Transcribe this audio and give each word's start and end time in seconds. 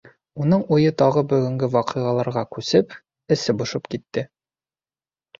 Уның 0.43 0.61
уйы 0.75 0.91
тағы 1.01 1.21
бөгөнгө 1.33 1.67
ваҡиғаларға 1.75 2.43
күсеп, 2.55 2.95
эсе 3.35 3.55
бошоп 3.61 3.91
китте. 3.95 4.25